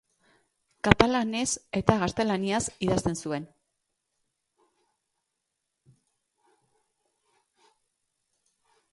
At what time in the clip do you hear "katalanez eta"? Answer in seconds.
0.85-1.97